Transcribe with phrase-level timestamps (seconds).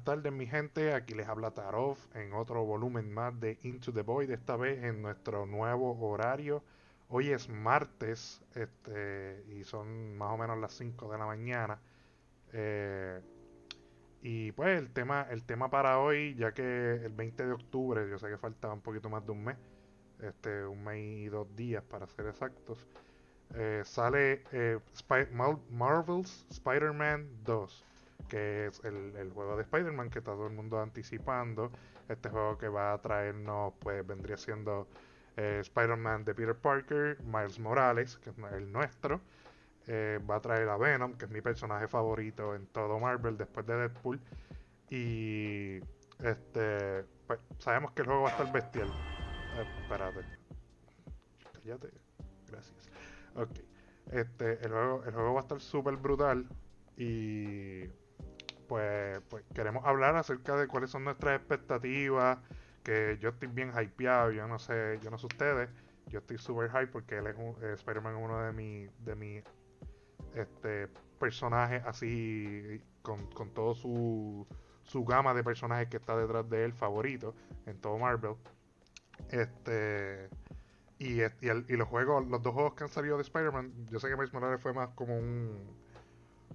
[0.00, 4.00] buenas tardes mi gente, aquí les habla Tarov en otro volumen más de Into the
[4.00, 6.62] Void, esta vez en nuestro nuevo horario.
[7.10, 11.78] Hoy es martes este, y son más o menos las 5 de la mañana.
[12.54, 13.20] Eh,
[14.22, 18.18] y pues el tema, el tema para hoy, ya que el 20 de octubre, yo
[18.18, 19.56] sé que faltaba un poquito más de un mes,
[20.22, 22.86] este, un mes y dos días para ser exactos,
[23.54, 24.78] eh, sale eh,
[25.70, 27.89] Marvel's Spider-Man 2
[28.30, 31.70] que es el, juego de Spider-Man que está todo el mundo anticipando.
[32.08, 34.88] Este juego que va a traernos, pues vendría siendo
[35.36, 39.20] eh, Spider-Man de Peter Parker, Miles Morales, que es el nuestro.
[39.86, 43.66] Eh, va a traer a Venom, que es mi personaje favorito en todo Marvel después
[43.66, 44.20] de Deadpool.
[44.88, 45.80] Y
[46.22, 48.88] este, pues, sabemos que el juego va a estar bestial.
[48.88, 50.20] Eh, espérate.
[51.52, 51.90] Cállate.
[52.48, 52.90] Gracias.
[53.34, 53.50] Ok.
[54.12, 56.48] Este, el juego, el juego va a estar súper brutal.
[56.96, 57.88] Y
[58.70, 62.38] pues, pues queremos hablar acerca de cuáles son nuestras expectativas,
[62.84, 65.68] que yo estoy bien hypeado, yo no sé, yo no sé ustedes,
[66.06, 69.16] yo estoy super hype porque él es un, eh, Spider-Man es uno de mis de
[69.16, 69.42] mi,
[70.36, 70.86] este,
[71.18, 74.46] personajes así, con, con todo su,
[74.84, 77.34] su gama de personajes que está detrás de él favorito
[77.66, 78.36] en todo Marvel.
[79.30, 80.30] Este
[80.96, 83.98] y, y, el, y los juegos, los dos juegos que han salido de Spider-Man, yo
[83.98, 85.89] sé que Miles Morales fue más como un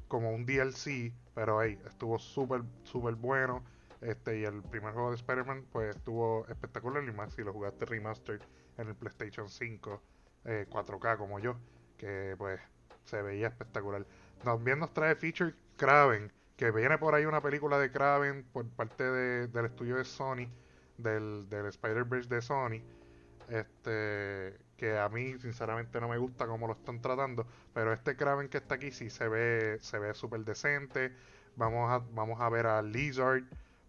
[0.08, 3.64] como un DLC, pero ahí estuvo súper, súper bueno.
[4.02, 7.04] Este, y el primer juego de Spider-Man, pues estuvo espectacular.
[7.04, 8.42] Y más si lo jugaste remastered
[8.78, 10.02] en el PlayStation 5
[10.46, 11.56] 4K eh, como yo,
[11.98, 12.60] que pues
[13.06, 14.06] se veía espectacular.
[14.44, 19.04] También nos trae feature Kraven, que viene por ahí una película de Kraven por parte
[19.04, 20.48] del estudio de Sony,
[20.98, 22.82] del, del Spider-Verse de Sony.
[23.50, 28.50] Este, que a mí sinceramente no me gusta cómo lo están tratando, pero este Kraven
[28.50, 31.16] que está aquí sí se ve se ve súper decente.
[31.56, 33.44] Vamos a, vamos a ver a Lizard,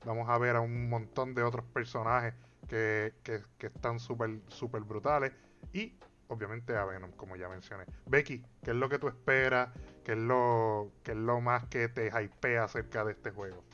[0.05, 2.35] vamos a ver a un montón de otros personajes
[2.69, 5.33] que, que, están súper super brutales
[5.73, 5.95] y
[6.29, 7.85] obviamente a Venom, como ya mencioné.
[8.07, 9.71] Becky, ¿qué es lo que tú esperas?
[10.05, 13.65] ¿Qué es lo, qué es lo más que te hypea acerca de este juego?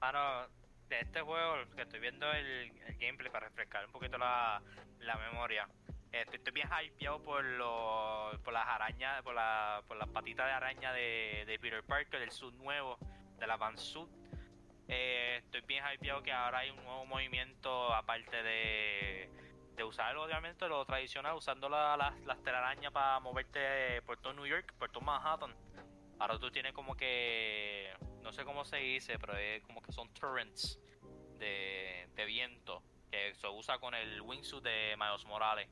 [0.00, 0.48] Bueno,
[0.88, 4.62] de este juego que estoy viendo el, gameplay para refrescar un poquito la,
[5.00, 5.68] la memoria.
[6.12, 10.92] Estoy, bien hypeado por, lo, por las arañas, por, la, por las patitas de araña
[10.92, 12.98] de, Peter Parker, del suit nuevo,
[13.38, 13.76] de la Van.
[14.88, 19.30] Eh, estoy bien hypeado que ahora hay un nuevo movimiento, aparte de,
[19.74, 24.90] de usar obviamente lo tradicional, usando las telarañas para moverte por todo New York, por
[24.90, 25.54] todo Manhattan.
[26.18, 27.90] Ahora tú tienes como que,
[28.20, 30.78] no sé cómo se dice, pero es como que son torrents
[31.38, 35.68] de, de viento que se usa con el wingsuit de Miles Morales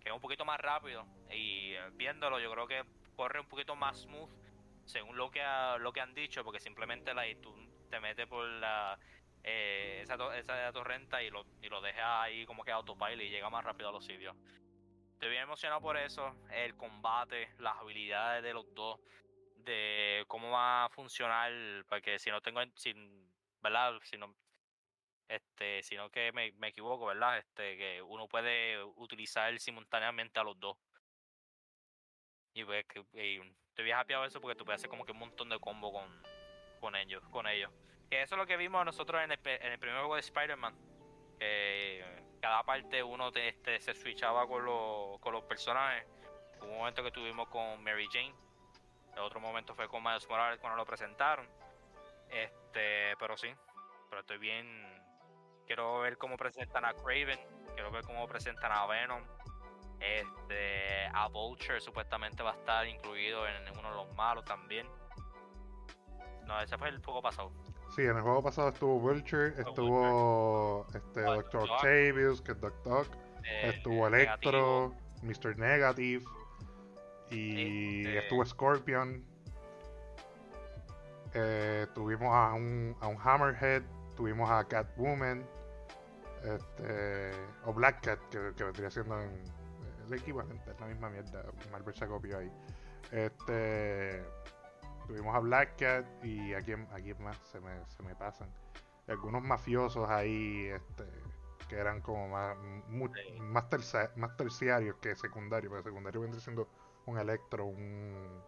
[0.00, 1.06] que es un poquito más rápido.
[1.30, 2.84] Y eh, viéndolo yo creo que
[3.14, 4.30] corre un poquito más smooth
[4.86, 5.42] según lo que
[5.78, 7.54] lo que han dicho porque simplemente la tú
[7.90, 8.98] te metes por la
[9.42, 13.48] eh, esa, esa torrenta y lo, y lo dejas ahí como que autopilot y llega
[13.50, 14.36] más rápido a los sitios.
[15.12, 18.98] Estoy bien emocionado por eso el combate las habilidades de los dos
[19.56, 21.52] de cómo va a funcionar
[21.88, 23.30] porque si no tengo sin
[23.62, 24.34] verdad si no
[25.30, 27.38] este, sino que me, me equivoco, ¿verdad?
[27.38, 30.76] Este, que uno puede utilizar simultáneamente a los dos.
[32.52, 35.20] Y pues que estoy bien happy a eso porque tú puedes hacer como que un
[35.20, 36.22] montón de combo con,
[36.80, 37.70] con ellos, con ellos.
[38.10, 40.74] Que eso es lo que vimos nosotros en el, en el primer juego de Spider-Man.
[41.38, 42.04] Que
[42.40, 46.06] cada parte uno este, se switchaba con, los, con los personajes.
[46.60, 48.34] Un momento que tuvimos con Mary Jane.
[49.12, 51.48] El otro momento fue con Miles Morales cuando lo presentaron.
[52.30, 53.54] Este, pero sí.
[54.08, 55.00] Pero estoy bien
[55.66, 57.38] quiero ver cómo presentan a Craven,
[57.74, 59.22] quiero ver cómo presentan a Venom.
[60.00, 64.86] Este, a Vulture supuestamente va a estar incluido en, uno de los malos también.
[66.46, 67.52] No, ese fue el juego pasado.
[67.94, 73.08] Sí, en el juego pasado estuvo Vulture, estuvo este Doctor Octavius, que es Doc Doc,
[73.44, 75.58] eh, estuvo Electro, Mr.
[75.58, 76.24] Negative
[77.30, 79.24] y este estuvo Scorpion.
[81.34, 83.82] Eh, tuvimos a un, a un Hammerhead,
[84.16, 85.46] tuvimos a Catwoman,
[86.44, 87.32] este,
[87.64, 91.44] o Black Cat, que, vendría siendo el equivalente, es la misma mierda.
[91.70, 92.52] Marvel se copió ahí.
[93.10, 94.24] Este,
[95.06, 98.48] tuvimos a Black Cat y aquí, aquí más se me, se me pasan.
[99.08, 101.04] algunos mafiosos ahí este,
[101.68, 102.56] que eran como más,
[102.88, 103.64] más,
[104.16, 106.68] más terciarios que secundarios, porque secundario vendría siendo
[107.06, 108.42] un Electro un,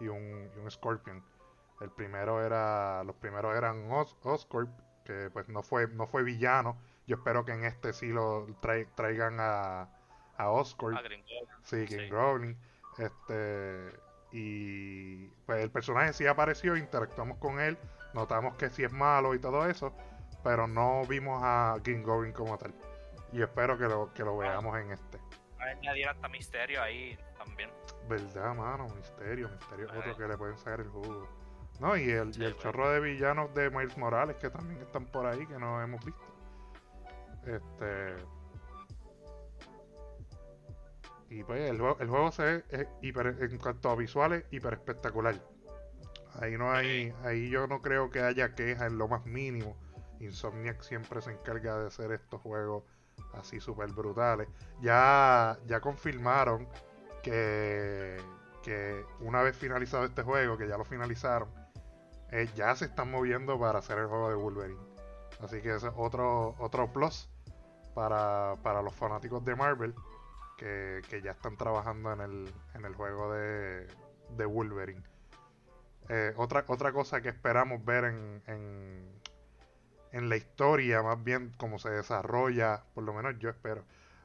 [0.00, 1.22] y, un, y un Scorpion.
[1.80, 4.70] El primero era, los primeros eran Os, Oscorp,
[5.04, 9.38] que pues no fue, no fue villano, yo espero que en este sí lo traigan
[9.38, 9.88] a,
[10.36, 11.00] a Oscar.
[11.62, 12.56] sí, King sí.
[12.98, 13.92] Este,
[14.32, 17.78] y pues el personaje sí apareció, interactuamos con él,
[18.14, 19.94] notamos que sí es malo y todo eso,
[20.42, 22.74] pero no vimos a King Goblin como tal.
[23.32, 25.18] Y espero que lo, que lo veamos en este.
[25.58, 27.70] Añadir hasta misterio ahí también.
[28.08, 28.88] ¿Verdad, mano?
[28.96, 29.88] Misterio, misterio.
[29.96, 31.28] Otro que le pueden sacar el jugo.
[31.80, 35.26] No, y el, y el chorro de villanos de Miles Morales que también están por
[35.26, 36.35] ahí que no hemos visto.
[37.46, 38.16] Este.
[41.28, 44.74] Y pues el juego, el juego se ve es hiper- en cuanto a visuales, hiper
[44.74, 45.34] espectacular.
[46.40, 49.76] Ahí no hay, ahí yo no creo que haya queja en lo más mínimo.
[50.20, 52.84] Insomniac siempre se encarga de hacer estos juegos
[53.34, 54.48] así súper brutales.
[54.80, 56.68] Ya, ya confirmaron
[57.22, 58.18] que,
[58.62, 61.48] que una vez finalizado este juego, que ya lo finalizaron,
[62.30, 64.80] eh, ya se están moviendo para hacer el juego de Wolverine.
[65.40, 67.28] Así que ese es otro, otro plus
[67.96, 69.94] para, para los fanáticos de Marvel
[70.58, 73.88] que, que ya están trabajando en el, en el juego de,
[74.36, 75.02] de Wolverine.
[76.10, 79.20] Eh, otra, otra cosa que esperamos ver en, en,
[80.12, 83.82] en la historia, más bien como se desarrolla, por lo menos yo espero,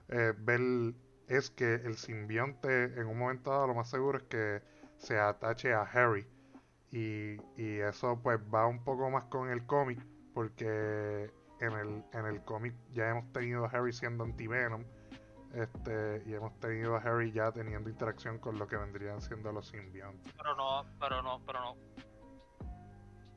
[0.10, 0.94] eh, ver
[1.30, 4.62] es que el simbionte en un momento dado lo más seguro es que
[4.98, 6.28] se atache a Harry.
[6.92, 9.98] Y, y eso pues va un poco más con el cómic,
[10.34, 11.32] porque
[11.62, 14.84] en el, en el cómic ya hemos tenido a Harry siendo anti-Venom.
[15.54, 19.68] Este, y hemos tenido a Harry ya teniendo interacción con lo que vendrían siendo los
[19.68, 20.34] simbiontes.
[20.38, 21.76] Pero no, pero no, pero no.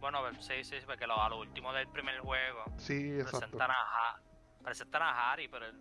[0.00, 4.20] Bueno, sí, sí, porque lo, a lo último del primer juego Sí, presentan a,
[4.62, 5.80] presentan a Harry, pero el,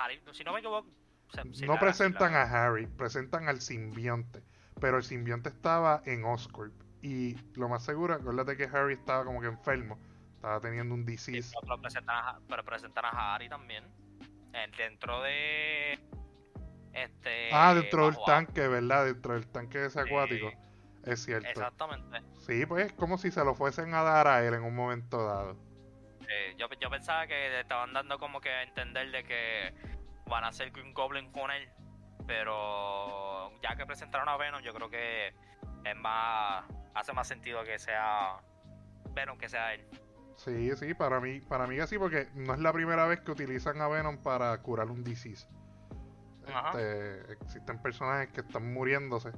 [0.00, 0.88] Harry, si no me equivoco,
[1.32, 4.42] se- no la- presentan la- a Harry, presentan al simbionte.
[4.80, 6.72] Pero el simbionte estaba en Oscorp.
[7.02, 9.98] Y lo más seguro, acuérdate que Harry estaba como que enfermo.
[10.46, 11.56] Estaba teniendo un sí, disease.
[11.60, 13.82] pero presentan a, pero presentan a Harry también.
[14.52, 15.98] Eh, dentro de
[16.92, 19.06] este Ah, dentro del tanque, ¿verdad?
[19.06, 20.08] Dentro del tanque ese Sí.
[20.08, 20.52] acuático.
[21.02, 21.48] Es cierto.
[21.48, 22.22] Exactamente.
[22.46, 25.26] Sí, pues es como si se lo fuesen a dar a él en un momento
[25.26, 25.56] dado.
[26.56, 29.74] Yo, yo pensaba que le estaban dando como que a entender de que
[30.26, 31.68] van a hacer Green Goblin con él.
[32.28, 35.34] Pero ya que presentaron a Venom, yo creo que
[35.84, 36.64] es más.
[36.94, 38.38] hace más sentido que sea
[39.10, 39.84] Venom que sea él.
[40.36, 43.32] Sí, sí, para mí, para mí que sí, porque no es la primera vez que
[43.32, 45.48] utilizan a Venom para curar un disease.
[46.46, 49.32] Este, existen personajes que están muriéndose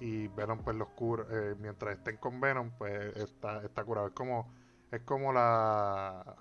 [0.00, 1.24] y Venom pues los cura.
[1.30, 4.08] eh, mientras estén con Venom, pues está, está curado.
[4.08, 4.52] Es como,
[4.90, 6.36] es como la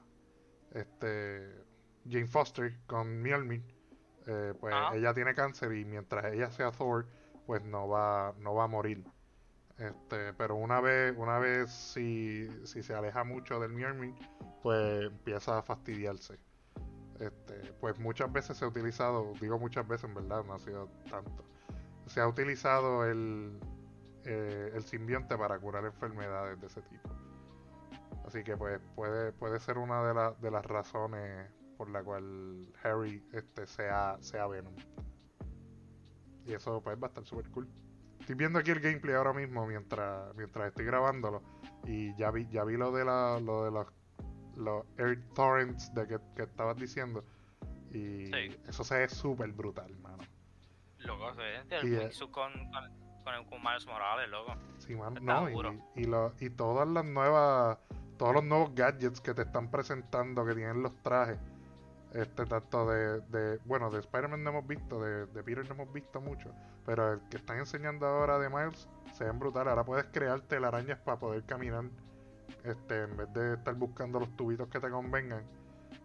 [0.72, 1.66] este
[2.10, 3.64] Jane Foster con Mjolnir.
[4.26, 4.96] Eh, pues Ajá.
[4.96, 7.08] ella tiene cáncer y mientras ella sea Thor,
[7.46, 9.04] pues no va, no va a morir.
[9.78, 14.14] Este, pero una vez, una vez si, si se aleja mucho del Mjolnir,
[14.62, 16.40] pues empieza a fastidiarse.
[17.20, 20.90] Este, pues muchas veces se ha utilizado, digo muchas veces en verdad, no ha sido
[21.10, 21.44] tanto.
[22.08, 23.60] Se ha utilizado el,
[24.26, 27.10] eh, simbionte para curar enfermedades de ese tipo.
[28.26, 32.72] Así que pues puede, puede ser una de, las de las razones por la cual
[32.84, 34.76] Harry este, sea, sea Venom.
[36.46, 37.68] Y eso pues va a estar súper cool.
[38.24, 41.44] Estoy viendo aquí el gameplay ahora mismo mientras, mientras estoy grabándolo.
[41.84, 43.88] Y ya vi, ya vi lo de la, lo de los,
[44.56, 47.26] los Air Torrents de que, que estabas diciendo.
[47.92, 48.58] Y Sí.
[48.66, 50.24] eso se ve súper brutal, mano.
[51.00, 51.42] Loco, sí.
[51.86, 52.72] Y, El con, con,
[53.26, 54.54] con el con Miles Morales, loco.
[54.78, 55.50] Sí, mano, no,
[55.96, 57.78] y, lo- y todas las nuevas,
[58.18, 61.38] todos los nuevos gadgets que te están presentando, que tienen los trajes,
[62.14, 65.92] este tanto de, de bueno, de Spider-Man no hemos visto, de, de Peter no hemos
[65.94, 66.54] visto mucho,
[66.86, 69.68] pero el que están enseñando ahora de Miles se ven brutal.
[69.68, 71.86] Ahora puedes crear telarañas para poder caminar,
[72.64, 75.44] este, en vez de estar buscando los tubitos que te convengan,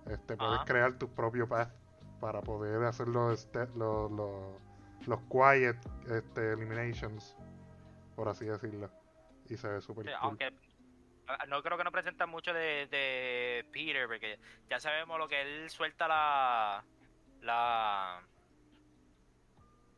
[0.07, 0.65] este, puedes Ajá.
[0.65, 1.71] crear tu propio path
[2.21, 4.57] para poder hacer los, este- los, los,
[5.07, 5.77] los quiet
[6.11, 7.37] este, eliminations,
[8.17, 8.91] por así decirlo.
[9.49, 10.29] Y se ve súper Sí, cool.
[10.31, 10.53] aunque
[11.49, 15.71] no creo que nos presentan mucho de, de Peter, porque ya sabemos lo que él
[15.71, 16.85] suelta la.
[17.41, 18.23] la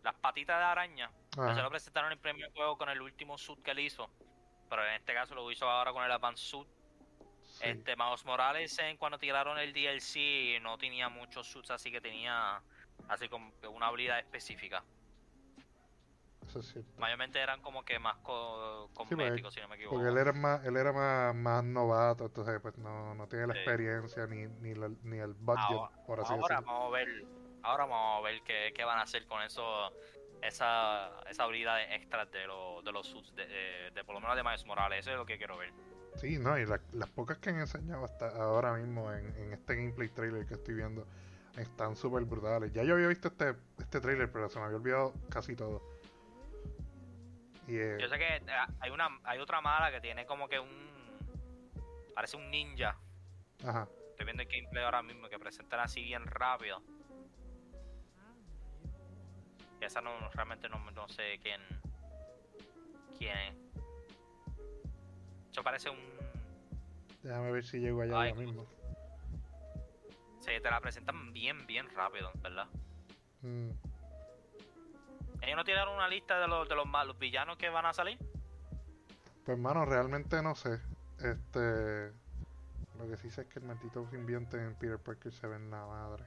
[0.02, 1.10] las patitas de araña.
[1.37, 1.52] Ajá.
[1.52, 4.10] Eso lo presentaron en el primer juego con el último suit que él hizo.
[4.70, 6.68] Pero en este caso lo hizo ahora con el Advanced Suit.
[7.42, 7.68] Sí.
[7.68, 12.62] Este, Miles Morales, en, cuando tiraron el DLC, no tenía muchos suits, así que tenía
[13.08, 14.84] así como una habilidad específica.
[16.50, 16.90] Eso es cierto.
[16.99, 19.88] Mayormente eran como que más co si no me equivoco.
[19.90, 23.54] Porque él era más, él era más, más novato, entonces pues no, no tiene la
[23.54, 23.61] Sí.
[23.61, 26.73] experiencia ni, ni, la- ni el budget, Ahora, por así ahora decirlo.
[26.73, 27.09] vamos a ver,
[27.62, 29.92] ahora vamos a ver qué, qué van a hacer con eso,
[30.42, 34.35] esa, esa habilidad extras de, los de los suits, de, de- de por lo menos
[34.35, 35.73] de Miles Morales, eso es lo que quiero ver.
[36.16, 39.76] Sí, no, y la- las pocas que han enseñado hasta ahora mismo en, en este
[39.76, 41.07] gameplay trailer que estoy viendo
[41.57, 42.73] están súper brutales.
[42.73, 46.00] Ya yo había visto este, este trailer, pero se me había olvidado casi todo.
[47.71, 48.43] Y, eh, Yo sé que eh,
[48.81, 50.91] hay una hay otra mala que tiene como que un
[52.12, 52.99] parece un ninja.
[53.65, 53.89] Ajá.
[54.11, 56.83] Estoy viendo el gameplay ahora mismo que presentan así bien rápido.
[59.81, 61.61] Y esa no, realmente no, no sé quién.
[63.17, 63.55] quién es.
[65.53, 65.99] Eso parece un.
[67.23, 68.67] Déjame ver si llego allá ahora mismo.
[70.41, 72.67] Sí, te la presentan bien, bien rápido, ¿verdad?
[73.43, 73.71] Mm,
[75.42, 78.18] ¿Ellos no tienen una lista de los, de los malos villanos que van a salir?
[79.44, 80.80] Pues mano, realmente no sé.
[81.18, 82.12] Este.
[82.99, 85.70] Lo que sí sé es que el maldito simbionte en Peter Parker se ve en
[85.70, 86.25] la madre.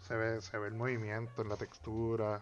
[0.00, 2.40] Se ve, se ve el movimiento, en la textura.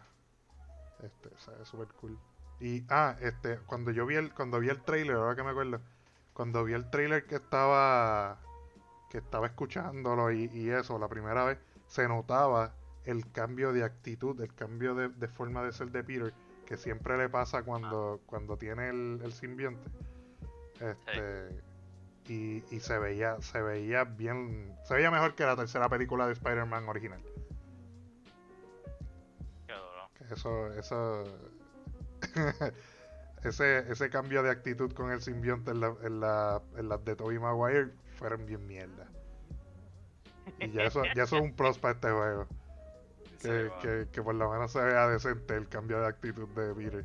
[1.03, 2.17] Este, se ve súper cool.
[2.61, 5.81] Y, ah, este, cuando yo vi el, cuando vi el trailer, ahora que me acuerdo,
[6.33, 8.39] cuando vi el trailer que estaba,
[9.11, 11.59] que estaba escuchándolo y eso, la primera vez,
[11.89, 12.73] se notaba
[13.07, 16.35] el cambio de actitud, el cambio de, de forma de ser de Peter,
[16.67, 19.89] que siempre le pasa cuando, cuando tiene el, el simbionte.
[20.81, 21.63] Este,
[22.29, 26.33] y, y se veía, se veía bien, se veía mejor que la tercera película de
[26.33, 27.23] Spider-Man original.
[29.67, 30.35] Qué duro.
[30.35, 31.25] Eso, eso,
[33.45, 37.15] ese, ese cambio de actitud con el simbionte en, la, en, la, en las de
[37.15, 39.09] Tobey Maguire fueron bien mierda.
[40.59, 42.47] Y ya eso, ya eso es un pros para este juego.
[43.43, 47.05] Que, que, que por lo menos se vea decente el cambio de actitud de Peter.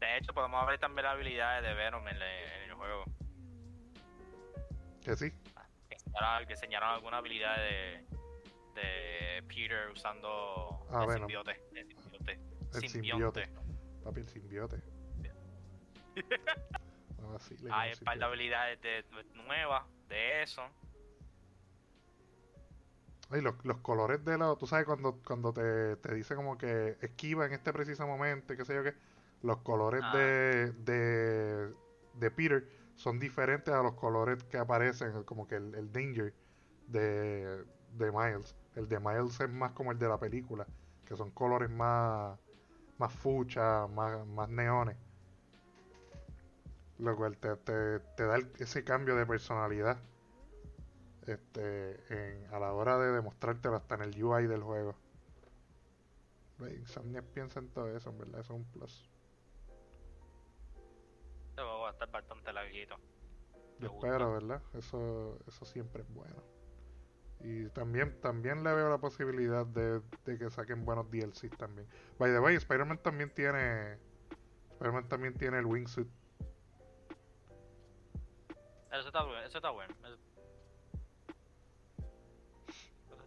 [0.00, 3.04] De hecho, podemos ver también las habilidades de Venom en, el- en el juego.
[5.02, 5.30] Que sí,
[5.90, 8.04] Que enseñaron alguna habilidad de,
[8.74, 11.18] de Peter usando Ah, el Venom.
[11.28, 11.60] simbiote.
[11.72, 12.40] El simbiote.
[12.74, 13.48] El Simbionte.
[14.04, 14.76] papi, el simbiote.
[17.18, 18.24] No vacile, Hay con un par de simbiote.
[18.24, 20.62] habilidades de, de- nuevas de eso.
[23.30, 24.56] Ay, los, los colores de los.
[24.58, 28.64] Tú sabes cuando, cuando te, te dice como que esquiva en este preciso momento, qué
[28.64, 28.94] sé yo qué.
[29.42, 30.16] Los colores Ah.
[30.16, 31.74] de, de,
[32.14, 36.32] de Peter son diferentes a los colores que aparecen, como que el, el Danger
[36.88, 37.64] de,
[37.98, 38.54] de Miles.
[38.74, 40.66] El de Miles es más como el de la película,
[41.04, 42.38] que son colores más,
[42.98, 44.96] más fucha, más, más neones.
[46.98, 49.98] Lo cual te, te, te da el- ese cambio de personalidad
[51.26, 54.94] este, en- a la hora de demostrártelo hasta en el UI del juego.
[56.60, 59.10] Insomniac piensa en todo eso, en verdad, eso es un plus.
[61.50, 62.96] Este juego va a estar bastante larguito.
[63.78, 64.62] Yo espero, ¿verdad?
[64.72, 66.42] Eso, eso siempre es bueno.
[67.40, 71.86] Y también, también le veo la posibilidad de, de que saquen buenos DLCs también.
[72.18, 73.98] By the way, Spider-Man también tiene.
[74.72, 76.08] Spider-Man también tiene el wingsuit.
[78.92, 79.42] Eso está bueno.
[79.42, 79.94] Eso está bueno.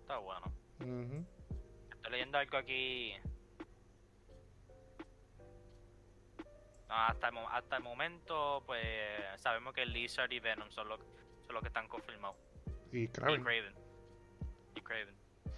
[0.09, 0.51] Está bueno.
[1.91, 3.13] Estoy leyendo algo aquí.
[6.87, 8.83] No, hasta, el, hasta el momento, pues
[9.37, 10.99] sabemos que Lizard y Venom son los,
[11.45, 12.35] son los que están confirmados.
[12.91, 13.43] Y Y Kraven.
[13.43, 13.75] Craven.
[14.73, 15.15] Y Craven.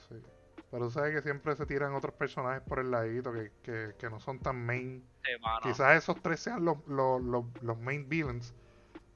[0.10, 0.22] Sí.
[0.70, 4.10] Pero tú sabes que siempre se tiran otros personajes por el ladito que, que, que
[4.10, 5.08] no son tan main.
[5.24, 5.32] Sí.
[5.64, 8.54] Quizás esos tres sean los, los, los, los main villains,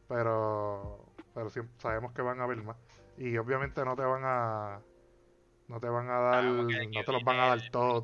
[0.08, 2.78] pero, pero siempre sabemos que van a haber más.
[3.18, 4.80] Y obviamente no te van a
[5.68, 8.04] no te van a dar, Sabemos que- no te los van a dar el- todos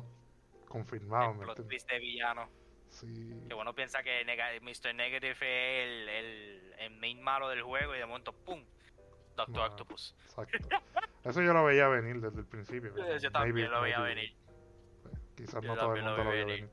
[0.62, 1.68] el confirmados, ¿me plot entiendes?
[1.86, 2.48] twist de villano.
[2.88, 4.22] Sí, Que uno piensa que
[4.60, 4.94] Mr.
[4.94, 8.62] Negative es el, el, el main malo del juego y de momento, ¡pum!
[9.34, 9.64] Doctor No.
[9.64, 10.14] Octopus.
[10.24, 10.58] exacto.
[11.24, 12.92] Eso yo lo veía venir desde el principio.
[13.22, 14.36] Yo también maybe- lo veía maybe- venir.
[15.36, 16.60] Quizás Yo no todo el mundo lo veía venir.
[16.66, 16.70] venir.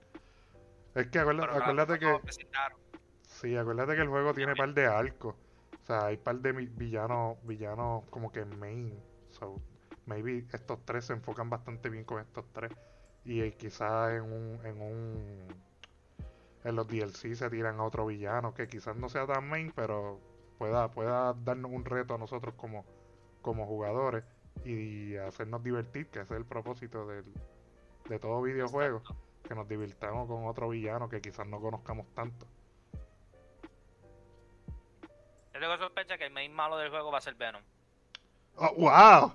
[0.95, 2.19] Es que acuérdate, acuérdate que
[3.21, 5.35] Sí, acuérdate que el juego tiene par de arcos.
[5.81, 8.99] O sea, hay par de villanos, villanos como que main.
[9.29, 9.61] So,
[10.09, 12.71] maybe estos tres se enfocan bastante bien con estos tres.
[13.23, 15.47] Y eh, quizás en un, en un
[16.63, 20.19] en los DLC se tiran a otro villano que quizás no sea tan main, pero
[20.57, 22.85] pueda, pueda darnos un reto a nosotros como,
[23.41, 24.23] como jugadores
[24.65, 27.25] y hacernos divertir, que ese es el propósito del,
[28.09, 29.03] de todo videojuego,
[29.47, 32.45] que nos divirtamos con otro villano que quizás no conozcamos tanto.
[35.53, 37.61] Yo luego sospecha que el main malo del juego va a ser Venom.
[38.57, 39.33] Oh, wow.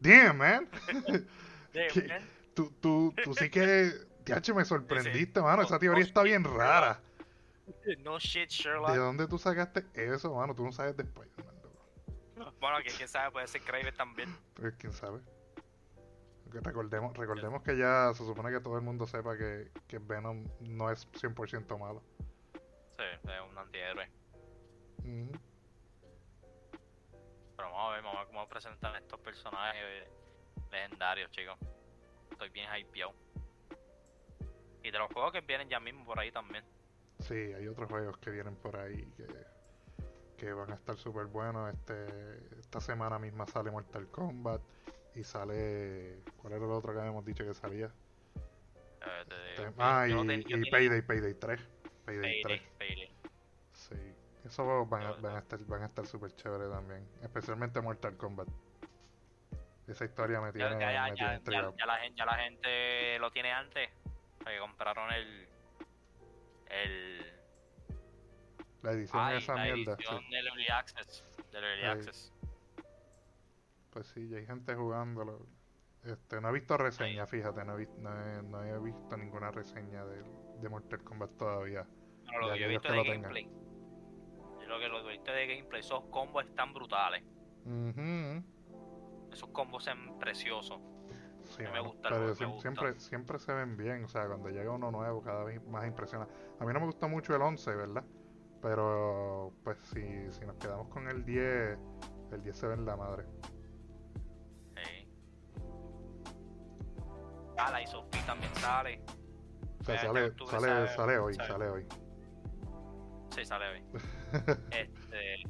[0.00, 0.68] Damn, man.
[1.72, 1.86] ¿Qué?
[1.94, 2.20] ¿eh?
[2.54, 3.92] Tú, tú, tú sí que,
[4.24, 5.62] TH, me sorprendiste, mano.
[5.62, 7.00] Esa teoría está bien rara.
[7.98, 8.96] No shit, ¿De Sherlock.
[8.96, 10.54] dónde tú sacaste eso, mano?
[10.54, 11.54] Tú no sabes de Spider-Man.
[12.58, 14.34] Bueno, que quién sabe, puede ser Craven también.
[14.54, 15.20] Pues quién sabe.
[16.52, 20.90] Recordemos, recordemos que ya se supone que todo el mundo sepa que, que Venom no
[20.90, 22.02] es 100% malo.
[22.96, 24.10] Sí, es un antihéroe.
[25.04, 25.32] Ujú.
[27.60, 30.08] Pero vamos a ver, vamos a ver cómo presentan estos personajes
[30.72, 31.58] legendarios, chicos.
[32.30, 33.12] Estoy bien hypeado.
[34.82, 36.64] Y de los juegos que vienen ya mismo por ahí también.
[37.18, 39.26] Sí, hay otros juegos que vienen por ahí que,
[40.38, 41.70] que van a estar súper buenos.
[41.74, 44.62] Este, esta semana misma sale Mortal Kombat
[45.14, 46.22] y sale...
[46.38, 47.92] ¿Cuál era el otro que habíamos dicho que salía?
[49.02, 51.60] Eh, te- Este, ah, y, no ten- Payday, Payday 3.
[52.06, 52.62] Payday Payday, 3.
[54.50, 54.54] Sí.
[54.54, 57.08] Esos juegos van a, van a estar, van a estar súper chéveres también.
[57.22, 58.48] Especialmente Mortal Kombat.
[59.86, 63.18] Esa historia me tiene, ya, ya, me ya, tiene ya- la gente, ya la gente
[63.18, 63.90] lo tiene antes.
[64.38, 65.48] Porque compraron el.
[66.66, 67.40] El.
[68.82, 69.94] La edición ay, esa la mierda.
[69.94, 70.30] edición sí.
[70.30, 71.24] del Early Access.
[71.52, 71.90] Del Early Ay.
[71.90, 72.32] Access.
[73.90, 75.46] Pues sí, ya hay gente jugándolo.
[76.04, 80.04] Este, no he visto reseña, fíjate, no he, no he, no he visto ninguna reseña
[80.06, 80.22] de,
[80.60, 81.86] de Mortal Kombat todavía.
[82.24, 83.69] Bueno, lo de que yo he visto que de lo tengan.
[84.70, 87.22] Lo que lo que he visto de gameplay, esos combos están brutales.
[87.66, 88.42] Ujú.
[89.32, 90.80] Esos combos son preciosos.
[91.44, 92.60] Sí, me el pero me gusta.
[92.60, 96.28] siempre, siempre se ven bien, o sea, cuando llega uno nuevo cada vez más impresiona.
[96.60, 98.04] A mí no me gusta mucho el 11, ¿verdad?
[98.62, 101.78] Pero pues si, si nos quedamos con el 10,
[102.30, 103.24] el 10 se ve en la madre.
[104.76, 105.08] Sí.
[107.58, 109.02] Ah, la Isofí también sale.
[109.80, 111.86] O sea, sale, sale, sale- sale hoy, sale hoy.
[113.34, 113.82] Sí, sale hoy.
[114.70, 115.42] este.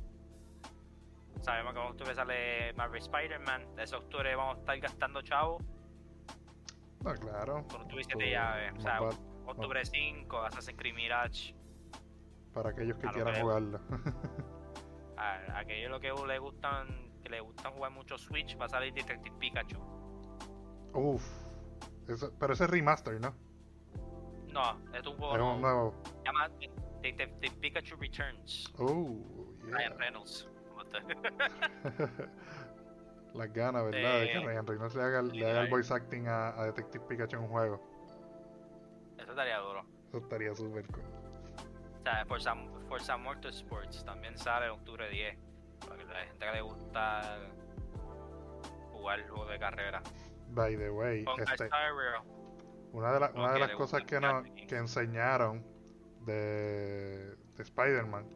[1.40, 3.74] Sabemos que en octubre sale Marvel Spider-Man.
[3.76, 5.62] De ese octubre vamos a estar gastando chavos.
[7.02, 7.64] No, claro.
[7.70, 9.00] Como tú dices, Pues, ya, eh, o más sea,
[9.46, 11.54] octubre 5, Assassin's Creed Mirage.
[12.52, 13.80] para aquellos que quieran que- jugarlo.
[15.16, 18.92] A, aquellos lo que le gustan, que le gustan jugar mucho Switch, va a salir
[18.94, 19.78] Detective Pikachu.
[20.94, 21.22] Uf.
[22.08, 23.34] Eso- pero ese es remaster, ¿no?
[24.48, 25.54] No, es un juego Es nuevo.
[25.54, 25.94] un nuevo.
[26.24, 26.48] Llama
[27.02, 28.66] Detective Pikachu Returns.
[28.78, 29.16] Oh,
[29.66, 29.74] yeah.
[29.76, 30.48] Ryan Reynolds.
[33.34, 34.20] Las ganas, ¿verdad?
[34.20, 36.64] de que Eh, Ryan Reynolds le haga, el- le haga el voice acting a, a
[36.66, 37.80] Detective Pikachu en un juego.
[39.18, 39.84] Eso estaría duro.
[40.08, 41.04] Eso estaría súper cool.
[42.00, 42.54] O sea, Forza,
[42.88, 45.38] Forza Motorsports también sale en octubre 10.
[45.86, 47.38] Para que la gente que le gusta
[48.92, 50.02] jugar juegos de carrera.
[50.48, 51.70] By the way, este,
[52.92, 55.64] una de, la- una de las cosas que, nos, que enseñaron
[56.30, 58.26] de, de Spider-Man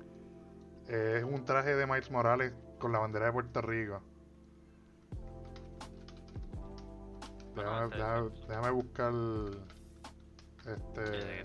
[0.88, 4.02] eh, es un traje de Miles Morales con la bandera de Puerto Rico.
[7.54, 9.12] Déjame, déjame buscar
[10.66, 11.42] este,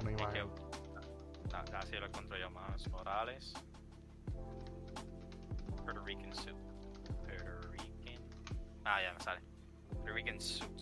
[0.00, 0.46] una que- imagen.
[1.52, 2.88] Ah, Así lo encuentro yo más.
[2.90, 3.54] Morales.
[5.84, 6.54] Puerto Rican suit.
[7.26, 8.22] Puerto Rican.
[8.84, 9.40] Ah, ya me sale.
[9.88, 10.80] Puerto Rican suit.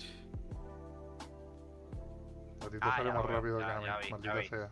[2.60, 4.70] A ti te Ah, sale más veo, rápido ya- que a mí, maldita sea.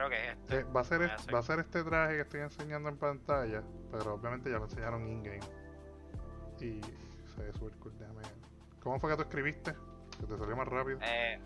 [0.00, 0.56] Creo que es este.
[0.60, 3.62] Eh, va, a ser a va a ser este traje que estoy enseñando en pantalla,
[3.92, 5.40] pero obviamente ya lo enseñaron in-game.
[6.58, 8.32] Y se ve super cool, déjame ver.
[8.82, 9.74] ¿Cómo fue que tú escribiste?
[10.18, 11.00] Que te salió más rápido.
[11.02, 11.38] Eh,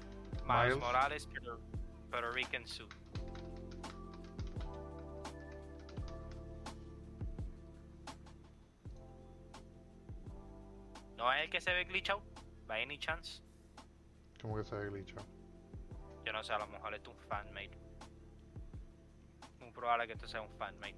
[0.47, 0.79] Miles Miles.
[0.79, 1.61] Morales, Puerto,
[2.11, 2.95] Puerto Rican suit.
[11.17, 12.23] ¿No es el que se ve glitchado?
[12.69, 13.43] ¿By any chance?
[14.41, 15.27] ¿Cómo que se ve glitchado?
[16.25, 17.85] Yo no sé, a lo mejor es un fanmate.
[19.75, 20.97] Probable que esto sea un fanmate.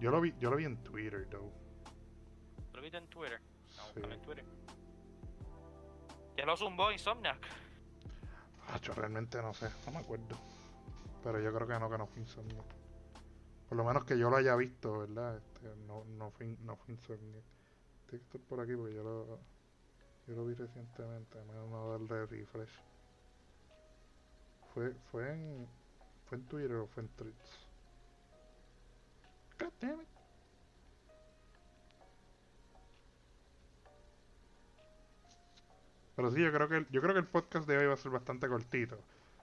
[0.00, 1.52] Yo lo vi, yo lo vi en Twitter, though.
[2.72, 3.40] ¿Lo viste en Twitter?
[3.76, 4.12] No, Sí.
[4.12, 4.44] en Twitter.
[6.36, 7.38] Ya lo zumbó Insomniac.
[8.68, 10.36] Ah, yo realmente no sé, no me acuerdo.
[11.22, 12.62] Pero yo creo que no, que no fue Insomnia.
[13.68, 15.36] Por lo menos que yo lo haya visto, ¿verdad?
[15.36, 17.40] Este, no, no fue, no fue Insomnia.
[18.08, 19.38] Tiene que estar por aquí porque yo lo,
[20.26, 21.38] yo lo vi recientemente.
[21.44, 22.80] Me van a darle refresh.
[24.74, 25.68] Fue, fue en,
[26.26, 27.63] fue en Twitter o fue en Threads.
[29.58, 30.08] God damn it.
[36.16, 37.96] Pero sí, yo creo que el, yo creo que el podcast de hoy va a
[37.96, 38.98] ser bastante cortito,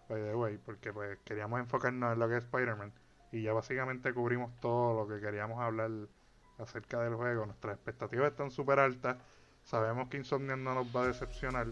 [0.08, 2.94] by the way, porque pues queríamos enfocarnos en lo que es Spider-Man
[3.32, 5.92] y ya básicamente cubrimos todo lo que queríamos hablar
[6.60, 7.46] acerca del juego.
[7.46, 9.18] Nuestras expectativas están súper altas.
[9.64, 11.68] Sabemos que Insomnia no nos va a decepcionar.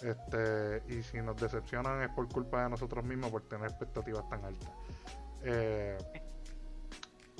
[0.00, 4.44] Este, y si nos decepcionan es por culpa de nosotros mismos por tener expectativas tan
[4.44, 4.70] altas.
[5.42, 5.98] Eh,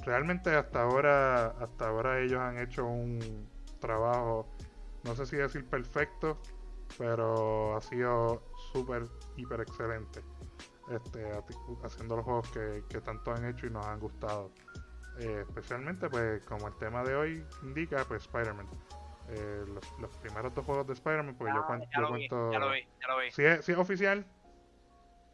[0.08, 3.46] realmente hasta ahora, hasta ahora ellos han hecho un
[3.78, 4.48] trabajo,
[5.04, 6.40] no sé si decir perfecto,
[6.96, 8.42] pero ha sido
[8.72, 9.04] súper,
[9.36, 10.22] hiper excelente.
[10.90, 11.30] Este,
[11.84, 14.50] haciendo los juegos que, que tanto han hecho y nos han gustado.
[15.18, 18.66] Eh, especialmente, pues, como el tema de hoy indica, pues Spider-Man.
[19.28, 22.28] Eh, los, los primeros dos juegos de Spider-Man, pues yo, Ah, ya yo lo vi,
[22.28, 22.52] cuento.
[22.52, 23.30] ya lo vi, ya lo vi.
[23.30, 24.24] Si es, si es oficial,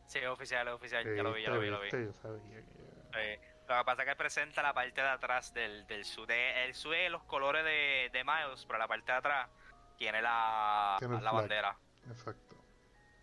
[0.06, 1.02] Sí, es oficial, es oficial.
[1.04, 1.84] Sí, ya lo vi, ya lo vi, ya lo vi.
[1.84, 5.53] viste, yo sabía que- Eh, lo que pasa es que presenta la parte de atrás
[5.55, 6.31] del, del SUD.
[6.31, 9.48] El SUD es los colores de, de Miles, pero la parte de atrás
[9.96, 11.35] tiene la, Tiene la flag.
[11.35, 11.77] bandera.
[12.09, 12.57] Exacto.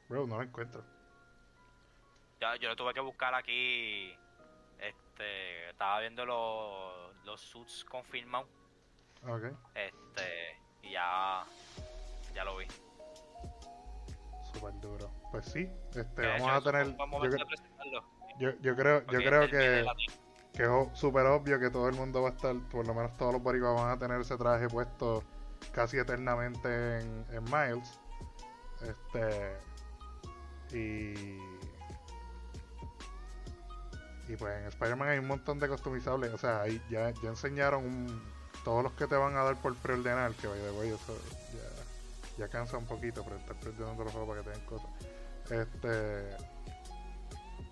[0.09, 0.83] Bro, no lo encuentro.
[2.39, 4.17] Ya, yo lo tuve que buscar aquí.
[4.79, 8.47] Este, estaba viendo los, los suits confirmados.
[9.27, 9.43] Ok.
[9.75, 11.43] Este, y ya,
[12.33, 12.65] ya lo vi.
[14.53, 15.11] Súper duro.
[15.31, 16.87] Pues sí, este, vamos hecho, a tener.
[16.87, 16.97] un
[18.39, 19.93] Yo, yo, yo creo, yo creo que, la-
[20.53, 23.33] que es súper obvio que todo el mundo va a estar, por lo menos todos
[23.33, 25.23] los boricuas van a tener ese traje puesto
[25.71, 27.99] casi eternamente en, en Miles.
[28.81, 29.57] Este.
[30.75, 31.37] Y.
[34.27, 36.33] Y pues en Spider-Man hay un montón de customizables.
[36.33, 38.31] O sea, ahí ya, ya enseñaron un-
[38.63, 40.31] todos los que te van a dar por preordenar.
[40.33, 41.17] Que vaya de eso
[42.37, 44.89] ya, ya cansa un poquito, pero estar preordenando los juegos para que tengan cosas.
[45.49, 46.35] Este.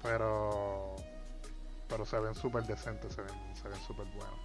[0.03, 0.95] Pero.
[1.89, 4.39] Pero se ven súper decentes, se ven, se ven súper buenos.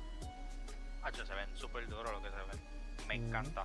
[1.03, 3.07] Hacho, se ven súper duros lo que se ven.
[3.09, 3.27] Me Ujú.
[3.29, 3.65] encanta.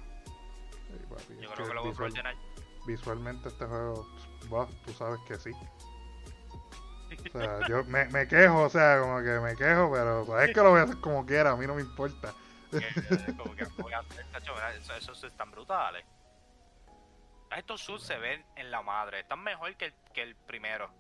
[0.88, 2.36] Sí, papi, es Yo creo que lo voy a visual- ordenar.
[2.86, 4.06] visualmente este juego,
[4.50, 5.52] vos, tú sabes que sí.
[7.34, 10.62] O sea, yo me, me quejo, o sea, como que me quejo, pero sabes que
[10.62, 12.34] lo voy a hacer como quiera, a mí no me importa.
[13.38, 16.06] como que voy a hacer, hacho, mira, eso- esos están brutales.
[17.56, 19.22] Estos suits se ven en la madre.
[19.22, 20.92] Están mejor que el, que el primero.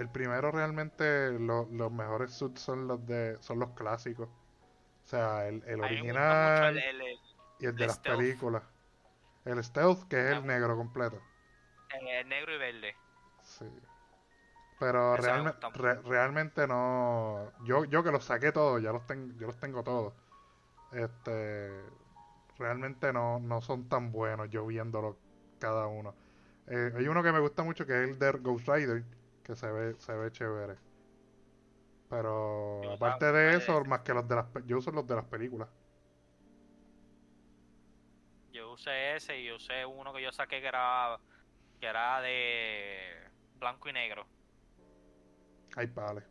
[0.00, 4.28] El primero realmente, lo- los mejores suits son los de son los clásicos.
[4.28, 7.18] O sea, el, el original el- el- el-
[7.58, 8.18] y el de las stealth.
[8.18, 8.62] películas.
[9.44, 10.38] El stealth, que es Ah.
[10.38, 11.20] el negro completo.
[12.00, 12.94] el negro y verde.
[13.42, 13.66] Sí.
[14.78, 17.52] Pero realme- re- realmente no.
[17.64, 20.14] Yo, yo que los saqué todos, ya los tengo, yo los tengo todos.
[20.92, 21.70] Este.
[22.58, 25.16] Realmente no, no son tan buenos yo viéndolos
[25.58, 26.14] cada uno.
[26.68, 29.02] Eh, hay uno que me gusta mucho que es el de Ghost Rider,
[29.44, 30.76] que se ve, se ve chévere.
[32.08, 35.68] Pero aparte de eso, más que los de las yo uso los de las películas.
[38.52, 41.18] Yo usé ese y usé uno que yo saqué que era,
[41.80, 44.26] que era de blanco y negro.
[45.76, 46.24] Hay pales.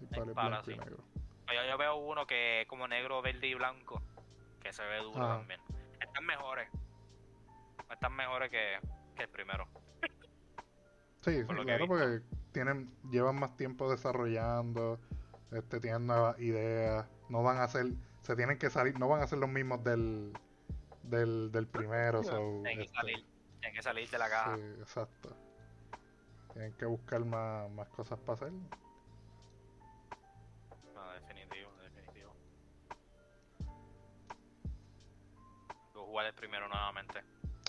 [0.00, 1.04] Hay pales blanco y negro.
[1.46, 4.02] Yo, yo veo uno que es como negro, verde y blanco,
[4.60, 5.36] que se ve duro Ah.
[5.38, 5.60] también.
[6.00, 6.68] Están mejores.
[7.88, 8.80] Están mejores que,
[9.14, 9.68] que el primero.
[11.26, 15.00] Sí, sí, por lo claro, porque tienen, llevan más tiempo desarrollando,
[15.50, 17.86] este, tienen nuevas ideas, no van a ser,
[18.22, 20.32] se tienen que salir, no van a ser los mismos del,
[21.02, 22.30] del, del primero, so,
[22.62, 23.26] Tienen que este, salir,
[23.58, 24.56] tienen que salir de la caja.
[24.56, 25.36] sí, exacto.
[26.52, 28.52] Tienen que buscar más, más cosas para hacer.
[30.94, 32.32] No, definitivo, definitivo.
[35.92, 37.20] Voy a jugar el primero nuevamente.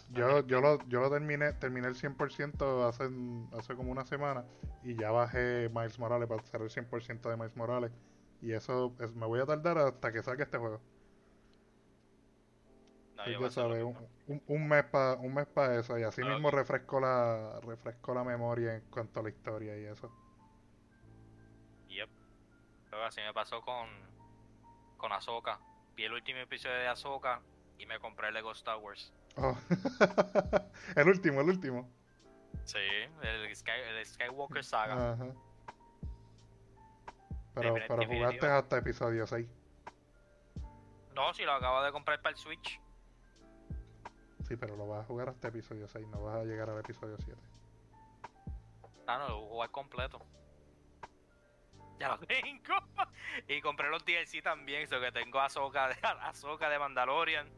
[0.10, 3.10] Yo, yo lo, yo lo terminé, terminé el 100% hace,
[3.54, 4.46] hace como una semana
[4.84, 7.92] y ya bajé Miles Morales para hacer el 100% de Miles Morales
[8.42, 10.82] y eso es, me voy a tardar hasta que salga este juego.
[13.16, 16.22] No, Sí, ya sabes, un, un- un mes para un mes para eso y así
[16.22, 16.52] Ah, mismo ok.
[16.52, 20.12] refresco la refresco la memoria en cuanto a la historia y eso.
[21.90, 22.10] Yep.
[22.92, 23.90] Así me pasó con
[24.98, 25.60] con Ahsoka.
[25.96, 27.42] Vi el último episodio de Ahsoka
[27.80, 29.14] y me compré el Lego Star Wars.
[29.38, 29.58] Oh.
[30.96, 31.90] el último, el último.
[32.64, 32.80] Sí,
[33.22, 35.14] el, Sky, el Skywalker Saga.
[35.14, 35.28] Ajá.
[37.54, 39.48] Pero, pero jugaste hasta episodio 6.
[41.16, 42.80] No, si lo acabo de comprar para el Switch.
[44.48, 47.18] Sí, pero lo vas a jugar hasta episodio 6, no vas a llegar al episodio
[47.18, 47.36] 7.
[49.08, 50.26] Ah, no, lo voy a jugar completo.
[52.00, 52.76] Ya lo tengo.
[53.48, 57.50] y compré los DLC también, eso que tengo Ahsoka de, Ahsoka de Mandalorian.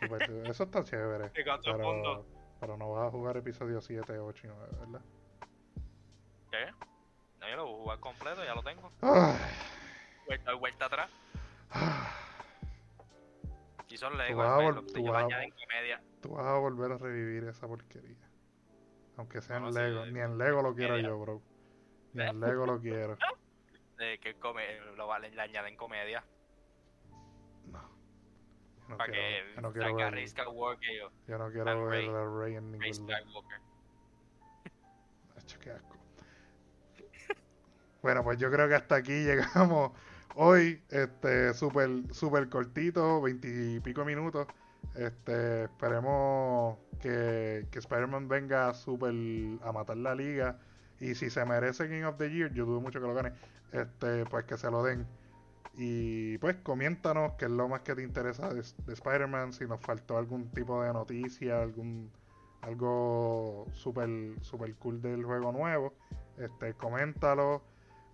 [0.00, 1.30] Super- eso está chévere.
[1.34, 2.24] Pero,
[2.58, 5.00] pero no vas a jugar episodio 7, 8 y 9, ¿verdad?
[6.50, 6.66] ¿Qué?
[7.40, 8.90] No, yo lo voy a jugar completo, ya lo tengo.
[10.26, 11.10] Vuelta, vuelta atrás.
[13.88, 16.00] Si son Lego, vas a pues, vol- los- tú vas a-.
[16.20, 18.28] Tú vas a volver a revivir esa porquería.
[19.16, 20.06] Aunque sea No, en no, Lego.
[20.06, 21.42] Ni en Lego lo quiero yo, bro.
[22.12, 23.16] Ni en Lego lo quiero.
[23.98, 26.24] De que come, lo vale, le añaden comedia.
[28.90, 28.96] No.
[28.96, 31.50] Yo no para quiero, que yo no quiero salga ver, Rey Skywalker yo, yo no
[31.50, 32.08] quiero ver Rey.
[32.08, 32.92] a Rey en Rey ningún.
[32.92, 33.60] Skywalker.
[35.60, 35.96] Qué asco.
[38.02, 39.92] Bueno, pues yo creo que hasta aquí llegamos
[40.34, 40.82] hoy.
[40.90, 44.46] Este, súper, súper cortito, veintipico minutos.
[44.94, 49.14] Este, esperemos que, que Spider-Man venga súper
[49.62, 50.58] a matar la liga.
[50.98, 53.32] Y si se merece Game of the Year, yo dudo mucho que lo gane.
[53.72, 55.06] Este, pues que se lo den.
[55.74, 59.80] Y pues coméntanos qué es lo más que te interesa de, de Spider-Man, si nos
[59.80, 62.10] faltó algún tipo de noticia, algún
[62.62, 64.08] algo super
[64.42, 65.94] super cool del juego nuevo.
[66.36, 67.62] Este, coméntalo,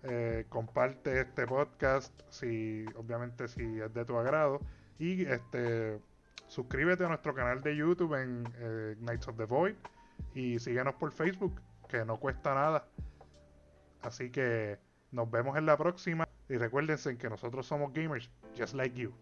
[0.03, 4.59] eh, comparte este podcast si obviamente si es de tu agrado
[4.99, 5.99] y este
[6.47, 9.75] suscríbete a nuestro canal de YouTube en eh, Knights of the Void
[10.33, 12.87] y síguenos por Facebook que no cuesta nada.
[14.01, 14.77] Así que
[15.11, 19.13] nos vemos en la próxima y recuérdense que nosotros somos gamers just like you.